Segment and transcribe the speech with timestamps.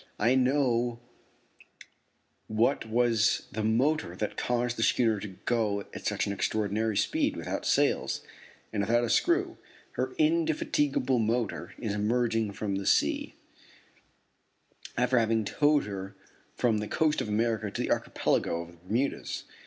[0.17, 0.99] I know
[2.47, 7.37] what was the motor that caused the schooner to go at such an extraordinary speed
[7.37, 8.23] without sails
[8.73, 9.59] and without a screw.
[9.91, 13.35] Her indefatigable motor is emerging from the sea,
[14.97, 16.15] after having towed her
[16.55, 19.43] from the coast of America to the archipelago of the Bermudas.